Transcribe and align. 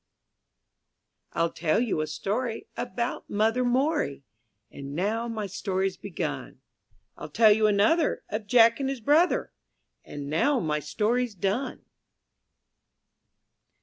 r 1.33 1.45
*LL 1.45 1.51
tell 1.51 1.79
you 1.79 2.01
a 2.01 2.07
story 2.07 2.65
About 2.75 3.29
Mother 3.29 3.63
Morey— 3.63 4.23
And 4.71 4.95
now 4.95 5.27
my 5.27 5.45
story 5.45 5.89
*s 5.89 5.95
begun; 5.95 6.59
I'll 7.15 7.29
tell 7.29 7.51
you 7.51 7.67
another 7.67 8.23
Of 8.27 8.47
Jack 8.47 8.79
and 8.79 8.89
his 8.89 8.99
brother— 8.99 9.53
And 10.03 10.27
now 10.27 10.59
my 10.59 10.79
story's 10.79 11.35
done. 11.35 11.85